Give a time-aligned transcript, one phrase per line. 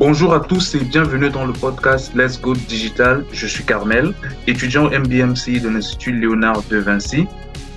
[0.00, 3.22] Bonjour à tous et bienvenue dans le podcast Let's Go Digital.
[3.34, 4.14] Je suis Carmel,
[4.46, 7.26] étudiant au MBMC de l'Institut Léonard de Vinci.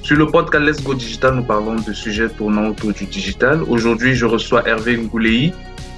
[0.04, 3.62] Sur le podcast Let's Go Digital, nous parlons de sujets tournant autour du digital.
[3.64, 5.52] Aujourd'hui, je reçois Hervé Ngoulei,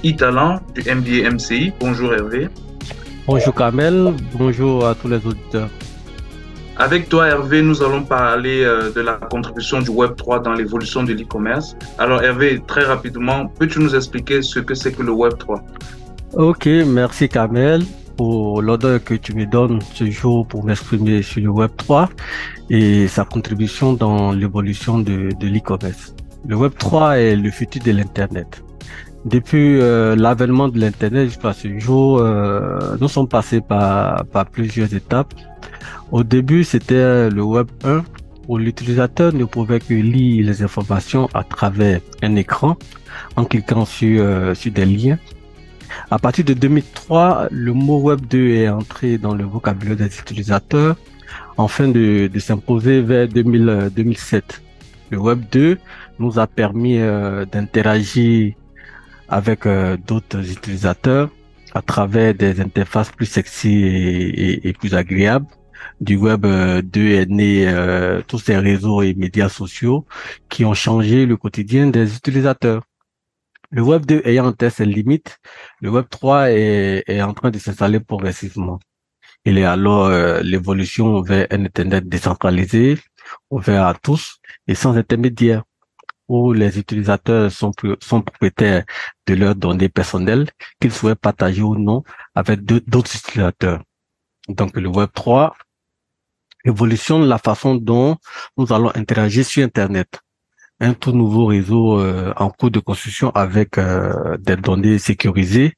[0.04, 1.72] e-talent du MBA MCI.
[1.78, 2.48] Bonjour Hervé.
[3.28, 5.70] Bonjour Carmel, bonjour à tous les auditeurs.
[6.76, 11.12] Avec toi, Hervé, nous allons parler euh, de la contribution du Web3 dans l'évolution de
[11.12, 11.76] l'e-commerce.
[11.98, 15.60] Alors, Hervé, très rapidement, peux-tu nous expliquer ce que c'est que le Web3
[16.38, 17.82] Ok, merci Kamel
[18.18, 22.08] pour l'ordre que tu me donnes ce jour pour m'exprimer sur le Web3
[22.68, 26.14] et sa contribution dans l'évolution de, l'e-commerce.
[26.46, 28.62] Le Web3 est le futur de l'Internet.
[29.24, 34.22] Depuis euh, l'avènement de l'Internet jusqu'à ce jour, euh, nous sommes passés par,
[34.52, 35.32] plusieurs étapes.
[36.12, 38.04] Au début, c'était le Web 1
[38.48, 42.76] où l'utilisateur ne pouvait que lire les informations à travers un écran
[43.36, 45.18] en cliquant sur, euh, sur des liens
[46.10, 50.96] à partir de 2003, le mot Web 2 est entré dans le vocabulaire des utilisateurs
[51.58, 54.62] afin de, de s'imposer vers 2000, 2007.
[55.10, 55.78] Le Web 2
[56.18, 58.54] nous a permis euh, d'interagir
[59.28, 61.30] avec euh, d'autres utilisateurs
[61.74, 63.84] à travers des interfaces plus sexy
[64.64, 65.46] et, plus agréables.
[66.00, 70.06] Du Web 2 euh, est né tous ces réseaux et médias sociaux
[70.48, 72.82] qui ont changé le quotidien des utilisateurs.
[73.70, 75.38] Le Web 2 ayant atteint ses limites,
[75.80, 78.78] le Web 3 est, en train de s'installer progressivement.
[79.44, 82.98] Il est alors euh, l'évolution vers un Internet décentralisé,
[83.50, 85.64] ouvert à tous et sans intermédiaire,
[86.28, 88.84] où les utilisateurs sont, sont propriétaires
[89.26, 90.48] de leurs données personnelles
[90.80, 92.02] qu'ils souhaitent partager ou non
[92.34, 93.82] avec d'autres utilisateurs.
[94.48, 95.56] Donc le Web 3
[96.64, 98.16] évolutionne la façon dont
[98.56, 100.20] nous allons interagir sur Internet
[100.80, 105.74] un tout nouveau réseau euh, en cours de construction avec euh, des données sécurisées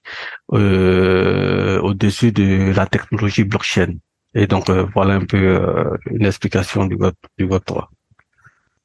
[0.53, 3.95] euh, au-dessus de la technologie blockchain.
[4.35, 5.59] Et donc voilà un peu
[6.11, 7.91] une explication du Web, du Web 3.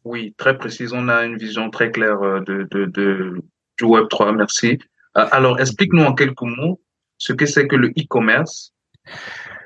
[0.05, 0.93] Oui, très précise.
[0.93, 3.41] On a une vision très claire de, de,
[3.77, 4.31] du Web 3.
[4.31, 4.79] Merci.
[5.13, 6.79] alors, explique-nous en quelques mots
[7.17, 8.73] ce que c'est que le e-commerce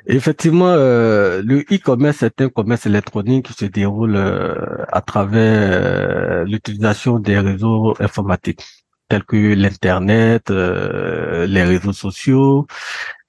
[0.10, 6.46] Effectivement, euh, le e-commerce est un commerce électronique qui se déroule euh, à travers euh,
[6.46, 8.64] l'utilisation des réseaux informatiques
[9.10, 12.68] tels que l'Internet, les réseaux sociaux,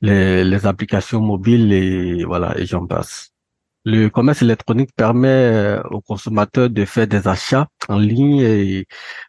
[0.01, 3.33] les, les, applications mobiles et voilà, et j'en passe.
[3.85, 8.87] Le commerce électronique permet aux consommateurs de faire des achats en ligne et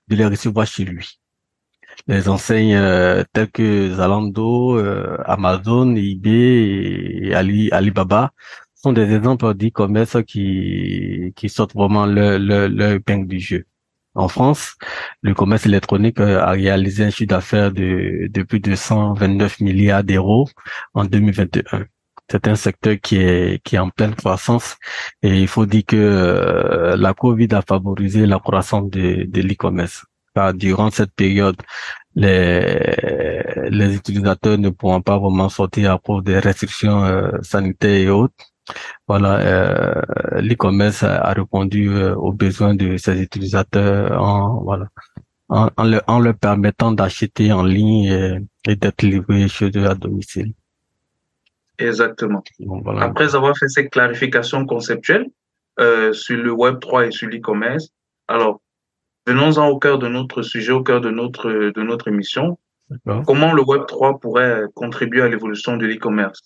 [0.08, 1.20] de les recevoir chez lui
[2.08, 8.32] les enseignes euh, telles que Zalando, euh, Amazon, eBay et Ali, Alibaba
[8.76, 13.66] sont des exemples d'e-commerce qui, qui sortent vraiment le, le, le du jeu.
[14.16, 14.76] En France,
[15.22, 20.04] le commerce électronique euh, a réalisé un chiffre d'affaires de, de plus de 129 milliards
[20.04, 20.48] d'euros
[20.94, 21.86] en 2021
[22.32, 24.78] c'est un secteur qui est qui est en pleine croissance
[25.24, 30.06] et il faut dire que la Covid a favorisé la croissance de, de l'e-commerce
[30.54, 31.58] durant cette période,
[32.16, 32.96] les,
[33.70, 38.46] les utilisateurs ne pourront pas vraiment sortir à cause des restrictions euh, sanitaires et autres.
[39.08, 44.86] Voilà, euh, l'e-commerce a répondu euh, aux besoins de ces utilisateurs en voilà
[45.48, 50.54] en, en, leur, permettant d'acheter en ligne et, d'être livré chez eux à domicile.
[51.80, 52.44] Exactement.
[53.00, 55.26] Après avoir fait ces clarifications conceptuelles
[56.12, 57.90] sur le Web 3 et sur l'e-commerce,
[58.28, 58.62] alors
[59.30, 62.58] venons-en au cœur de notre sujet, au cœur de notre, de notre émission.
[63.28, 66.42] Comment le Web 3 pourrait contribuer à l'évolution de l'e-commerce?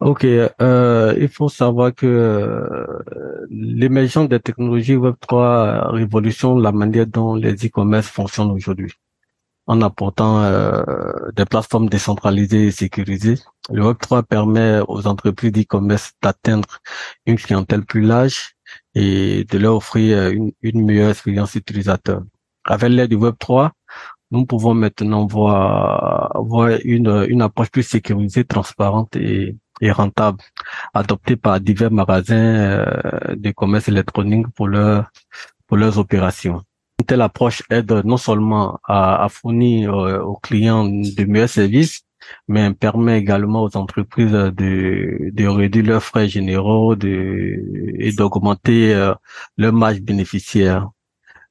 [0.00, 2.86] Ok, euh, il faut savoir que euh,
[3.48, 8.92] l'émergence des technologies Web 3 révolutionne la manière dont les e-commerce fonctionnent aujourd'hui.
[9.66, 10.82] En apportant euh,
[11.34, 13.38] des plateformes décentralisées et sécurisées,
[13.70, 16.68] le Web 3 permet aux entreprises d'e-commerce d'atteindre
[17.24, 18.55] une clientèle plus large
[18.94, 22.22] et de leur offrir euh, une, une meilleure expérience utilisateur.
[22.64, 23.72] Avec l'aide du Web 3,
[24.30, 30.42] nous pouvons maintenant voir, voir une, une approche plus sécurisée, transparente et, et rentable,
[30.94, 35.10] adoptée par divers magasins euh, de commerce électronique pour, leur,
[35.66, 36.62] pour leurs opérations.
[36.98, 42.02] Une telle approche aide non seulement à, à fournir euh, aux clients de meilleurs services,
[42.48, 49.14] mais permet également aux entreprises de, réduire leurs frais généraux et d'augmenter euh,
[49.56, 50.88] leur marge bénéficiaire.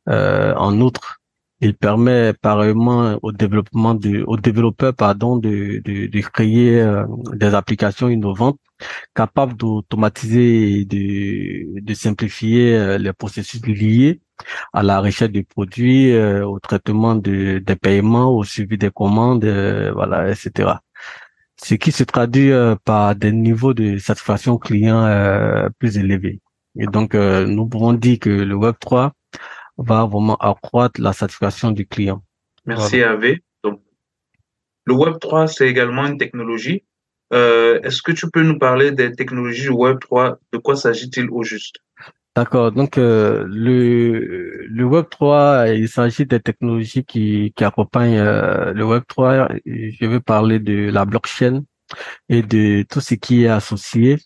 [0.10, 1.22] Euh, en outre,
[1.62, 8.60] il permet pareillement au développement aux développeurs pardon de créer euh, des applications innovantes
[9.14, 14.20] capables d'automatiser et de, de simplifier les processus liés
[14.74, 19.46] à la recherche des produits, euh, au traitement de, des paiements, au suivi des commandes,
[19.46, 20.74] euh, voilà, etc.
[21.62, 22.52] Ce qui se traduit
[22.84, 26.42] par des niveaux de satisfaction client plus élevés.
[26.78, 29.14] Et donc, nous pouvons dire que le Web 3
[29.78, 32.22] va vraiment accroître la satisfaction du client.
[32.66, 33.38] Merci Ave.
[33.64, 33.80] Donc,
[34.84, 36.84] le Web 3, c'est également une technologie.
[37.34, 41.44] Euh, Est-ce que tu peux nous parler des technologies Web 3 De quoi s'agit-il au
[41.44, 41.78] juste?
[42.36, 42.72] D'accord.
[42.72, 48.86] Donc, euh, le, le Web 3, il s'agit des technologies qui, qui accompagnent euh, le
[48.86, 49.48] Web 3.
[49.66, 51.64] Je vais parler de la blockchain
[52.28, 54.18] et de tout ce qui est associé.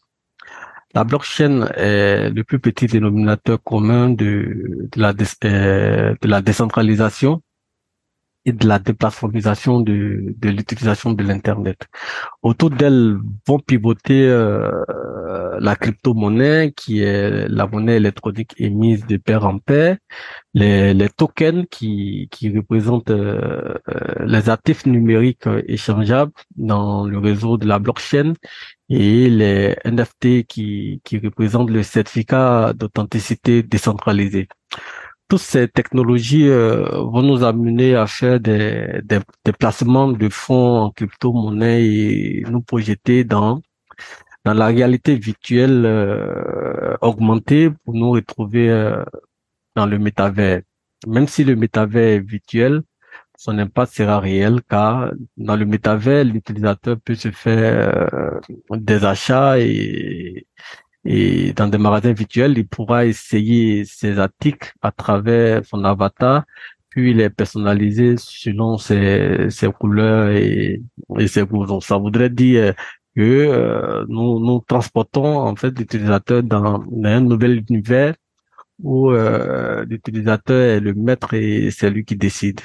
[0.96, 5.14] La blockchain est le plus petit dénominateur commun de, de, la,
[5.44, 7.44] euh, de la décentralisation
[8.54, 11.88] de la déplateformisation de, de l'utilisation de l'Internet.
[12.42, 13.18] Autour d'elle
[13.48, 14.70] vont pivoter euh,
[15.60, 19.98] la crypto-monnaie, qui est la monnaie électronique émise de pair en pair,
[20.54, 23.76] les, les tokens qui, qui représentent euh,
[24.26, 28.34] les actifs numériques échangeables dans le réseau de la blockchain
[28.90, 34.48] et les NFT qui, qui représentent le certificat d'authenticité décentralisé
[35.30, 40.92] toutes ces technologies euh, vont nous amener à faire des, des, placements de fonds en
[40.92, 43.62] crypto-monnaie et nous projeter dans
[44.46, 49.04] dans la réalité virtuelle euh, augmentée pour nous retrouver euh,
[49.76, 50.62] dans le métavers.
[51.08, 52.82] Même si le métavers est virtuel,
[53.38, 58.40] son impact sera réel car dans le métavers, l'utilisateur peut se faire
[58.72, 60.48] des achats et
[61.06, 66.44] et dans des magasins virtuels, il pourra essayer ses articles à travers son avatar,
[66.90, 70.82] puis les personnaliser selon ses, ses couleurs et,
[71.18, 71.80] et ses goûts.
[71.82, 72.74] ça voudrait dire
[73.16, 78.16] que euh, nous, nous transportons en fait l'utilisateur dans, un nouvel univers
[78.82, 82.62] où euh, l'utilisateur est le maître et c'est lui qui décide.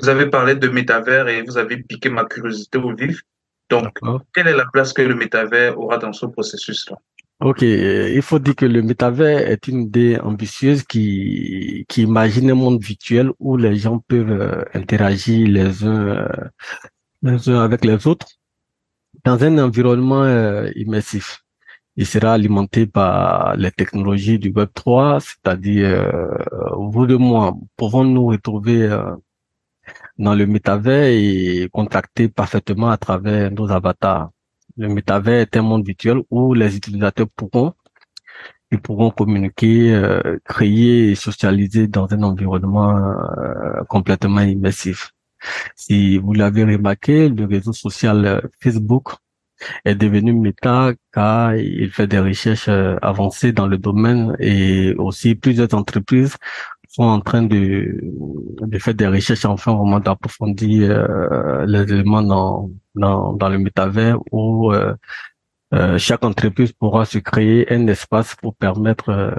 [0.00, 3.20] Vous avez parlé de métavers et vous avez piqué ma curiosité au vif.
[3.68, 3.98] Donc,
[4.34, 6.96] quelle est la place que le métavers aura dans ce processus-là?
[7.42, 12.54] Ok, il faut dire que le métavers est une idée ambitieuse qui, qui imagine un
[12.54, 16.28] monde virtuel où les gens peuvent euh, interagir les uns, euh,
[17.22, 18.26] les uns avec les autres
[19.24, 21.42] dans un environnement euh, immersif.
[21.96, 26.12] Il sera alimenté par les technologies du Web 3, c'est-à-dire
[26.76, 28.88] vous de moi pouvons nous retrouver
[30.18, 34.30] dans le métavers et contacter parfaitement à travers nos avatars.
[34.80, 37.74] Le métavers est un monde virtuel où les utilisateurs pourront
[38.72, 45.10] ils pourront communiquer, euh, créer et socialiser dans un environnement euh, complètement immersif.
[45.76, 49.08] Si vous l'avez remarqué, le réseau social euh, Facebook
[49.84, 52.68] est devenu méta car il fait des recherches
[53.02, 56.36] avancées dans le domaine et aussi plusieurs entreprises
[56.90, 58.00] sont en train de,
[58.60, 64.18] de faire des recherches enfin vraiment d'approfondir euh, les éléments dans, dans, dans le métavers
[64.32, 64.94] où euh,
[65.74, 69.34] euh, chaque entreprise pourra se créer un espace pour permettre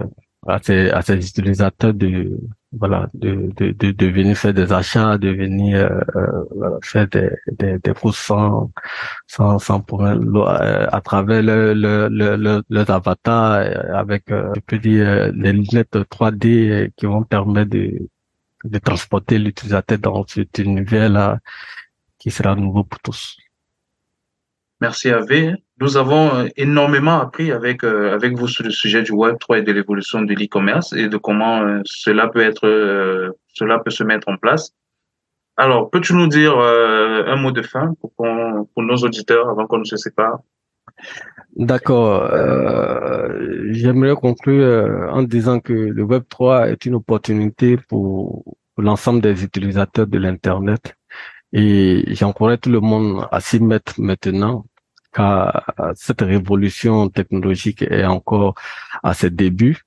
[0.48, 2.38] à ses, à ses utilisateurs de
[2.72, 5.78] voilà de, de, de, de venir faire des achats de venir
[6.16, 8.72] euh, faire des, des, des courses sans
[9.28, 14.80] sans, sans euh, à travers le, le, le, le avatars euh, avec euh, je peux
[14.80, 18.10] dire les lunettes 3D qui vont permettre de
[18.64, 21.40] de transporter l'utilisateur dans cet univers là
[22.22, 23.38] qui sera nouveau pour tous
[24.80, 25.58] Merci Ave.
[25.80, 29.60] Nous avons euh, énormément appris avec euh, avec vous sur le sujet du Web 3
[29.60, 32.66] et de l'évolution de l'e-commerce et de comment euh, cela peut être
[33.54, 34.72] cela peut se mettre en place.
[35.58, 39.84] Alors, peux-tu nous dire un mot de fin pour, pour nos auditeurs avant qu'on ne
[39.94, 40.40] se sépare?
[41.56, 42.32] D'accord.
[43.70, 49.44] J'aimerais conclure en disant que le Web 3 est une opportunité pour, pour l'ensemble des
[49.44, 50.96] utilisateurs de l'Internet
[51.54, 54.66] et j'encourage tout le monde à s'y mettre maintenant
[55.14, 55.66] car
[55.96, 58.56] cette révolution technologique est encore
[59.04, 59.82] à ses débuts.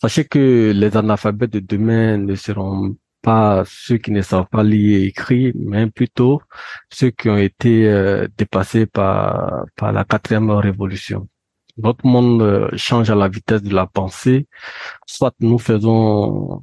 [0.00, 5.00] Sachez que les analphabètes de demain ne seront pas ceux qui ne savent pas lire
[5.00, 6.42] et écrire, mais plutôt
[6.92, 11.28] ceux qui ont été euh, dépassés par, par la quatrième révolution.
[11.78, 14.46] Notre monde euh, change à la vitesse de la pensée.
[15.06, 16.62] Soit nous faisons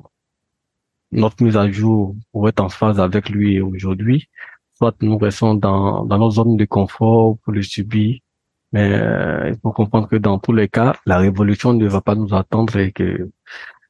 [1.14, 4.30] notre mise à jour pour être en phase avec lui aujourd'hui,
[4.76, 8.20] soit nous restons dans, dans nos zones de confort pour le subir.
[8.74, 12.16] Mais euh, il faut comprendre que dans tous les cas, la révolution ne va pas
[12.16, 13.30] nous attendre et que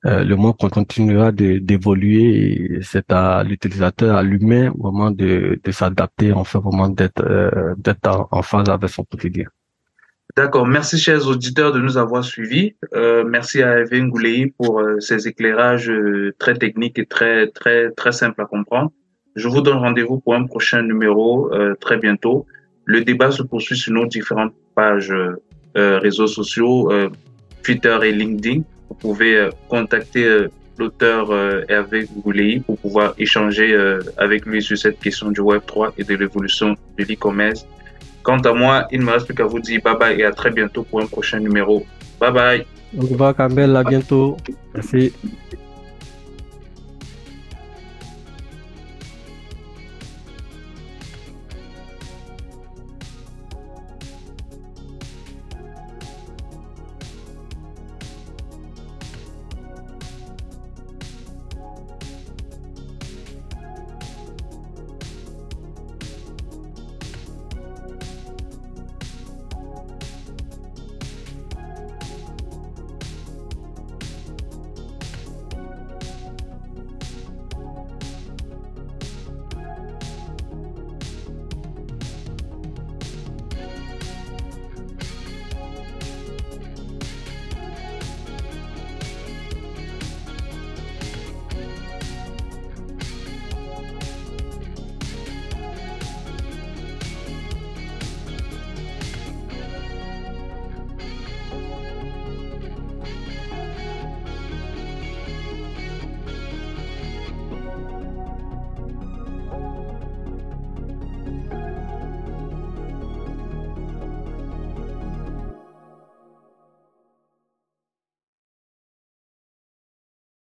[0.05, 2.79] euh, le monde continuera d'évoluer.
[2.81, 8.27] C'est à l'utilisateur, à l'humain, vraiment de, de s'adapter, en fait, vraiment d'être euh, d'être
[8.31, 9.45] en, phase avec son quotidien.
[10.35, 10.65] D'accord.
[10.65, 12.73] Merci, chers auditeurs, de nous avoir suivis.
[12.95, 17.91] Euh, merci à Hervé Ngoulei pour euh, ses éclairages euh, très techniques et très, très,
[17.91, 18.91] très simples à comprendre.
[19.35, 22.45] Je vous donne rendez-vous pour un prochain numéro très bientôt.
[22.85, 25.11] Le débat se poursuit sur nos différentes pages
[25.73, 26.91] réseaux sociaux,
[27.63, 28.61] Twitter et LinkedIn.
[28.89, 30.45] Vous pouvez contacter
[30.77, 31.33] l'auteur
[31.67, 33.75] Hervé Ngoulei pour pouvoir échanger
[34.17, 37.65] avec lui sur cette question du Web3 et de l'évolution de l'e-commerce
[38.23, 40.31] Quant à moi, il ne me reste plus qu'à vous dire bye bye et à
[40.31, 41.85] très bientôt pour un prochain numéro.
[42.19, 42.65] Bye bye.
[42.97, 43.75] Au revoir, Campbell.
[43.75, 44.37] À bientôt.
[44.73, 45.13] Merci.